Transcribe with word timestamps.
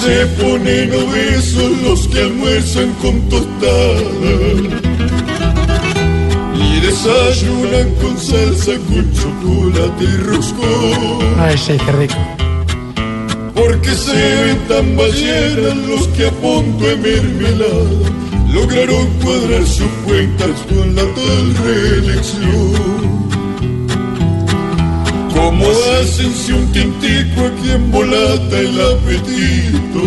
Se 0.00 0.26
ponen 0.42 0.92
obesos 0.94 1.82
los 1.82 2.08
que 2.08 2.20
almuerzan 2.20 2.90
con 3.02 3.20
tostada 3.28 4.00
y 6.54 6.80
desayunan 6.80 7.94
con 8.00 8.18
salsa, 8.18 8.72
con 8.88 9.12
chocolate 9.12 10.04
y 10.04 10.16
roscón. 10.28 11.38
Ay, 11.38 11.58
sí, 11.58 11.76
qué 11.84 11.92
rico. 11.92 12.14
Porque 13.54 13.90
se 13.90 14.14
ven 14.14 14.58
tan 14.68 14.96
ballenas 14.96 15.76
los 15.86 16.08
que 16.08 16.28
a 16.28 16.30
punto 16.30 16.86
de 16.86 16.96
mermelada 16.96 18.10
lograron 18.54 19.06
cuadrar 19.22 19.66
sus 19.66 19.90
cuentas 20.06 20.50
con 20.68 20.94
la 20.94 21.02
tal 21.02 21.56
reelección. 21.64 23.09
Como 25.40 25.64
hacen 25.70 26.34
si 26.34 26.52
un 26.52 26.70
tintico 26.70 27.46
aquí 27.46 27.70
embolata 27.70 28.58
el 28.58 28.78
apetito? 28.78 30.02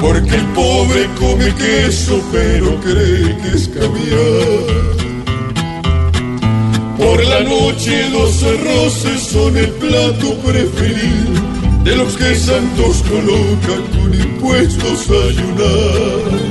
Porque 0.00 0.36
el 0.36 0.46
pobre 0.54 1.08
come 1.18 1.52
queso 1.56 2.22
pero 2.30 2.80
cree 2.80 3.36
que 3.38 3.48
es 3.56 3.68
caviar. 3.68 5.00
Por 6.98 7.24
la 7.24 7.40
noche 7.40 8.08
los 8.10 8.44
arroces 8.44 9.22
son 9.22 9.56
el 9.56 9.70
plato 9.70 10.34
preferido 10.46 11.40
de 11.82 11.96
los 11.96 12.16
que 12.16 12.36
santos 12.36 13.02
colocan 13.08 13.82
con 13.92 14.14
impuestos 14.14 15.10
a 15.10 15.28
ayunar. 15.30 16.49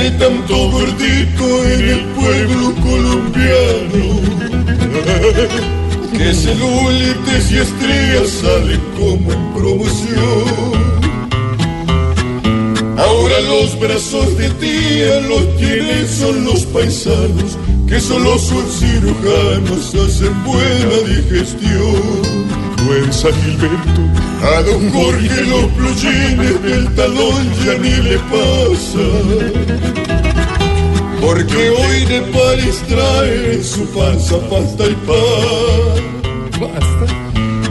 Hay 0.00 0.10
tanto 0.12 0.70
gordito 0.70 1.64
en 1.64 1.80
el 1.88 2.00
pueblo 2.16 2.74
colombiano 2.82 4.20
que 6.16 6.34
celulitis 6.34 7.50
y 7.50 7.56
estrías 7.58 8.28
salen 8.28 8.80
como 8.96 9.32
en 9.32 9.52
promoción. 9.52 11.00
Ahora 12.96 13.40
los 13.40 13.78
brazos 13.78 14.36
de 14.38 14.48
tía 14.50 15.20
los 15.28 15.56
tienen 15.58 16.08
son 16.08 16.44
los 16.44 16.64
paisanos 16.66 17.58
que 17.86 18.00
solo 18.00 18.38
son 18.38 18.64
cirujanos 18.70 19.94
hacen 19.94 20.44
buena 20.44 20.96
digestión. 21.08 22.60
Fuerza 22.86 23.28
Gilberto, 23.42 24.02
a 24.42 24.62
don 24.62 24.90
Jorge 24.90 25.44
los 25.44 25.64
plugines 25.72 26.62
del 26.62 26.94
talón 26.94 27.52
ya 27.64 27.74
ni 27.78 27.90
le 27.90 28.18
pasa. 28.30 29.89
Porque 31.30 31.70
hoy 31.70 32.04
de 32.06 32.22
París 32.32 32.82
trae 32.88 33.54
en 33.54 33.62
su 33.62 33.86
panza 33.94 34.36
pasta 34.50 34.84
y 34.84 34.96
pan. 35.06 36.02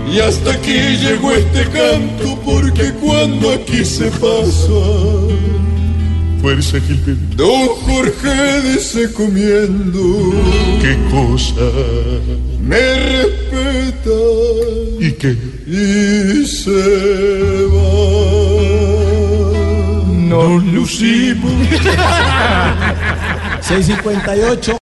Y 0.09 0.20
hasta 0.22 0.53
aquí 0.53 0.80
llegó 1.02 1.34
este 1.34 1.64
canto 1.70 2.40
porque 2.46 2.94
cuando 3.02 3.52
aquí 3.52 3.84
se 3.84 4.06
pasa. 4.12 4.80
Fuerza 6.42 6.80
Gilberto. 6.80 7.36
Don 7.36 7.68
Jorge 7.84 8.62
dice 8.62 9.12
comiendo. 9.12 10.31
¿Qué 10.81 10.97
cosa? 11.12 11.70
Me 12.62 12.80
respeta. 13.12 14.20
¿Y 15.02 15.12
qué? 15.20 15.36
Y 15.68 16.46
se 16.46 17.66
va. 17.74 17.98
Nos 20.29 20.63
lucimos. 20.63 21.51
658 23.62 24.73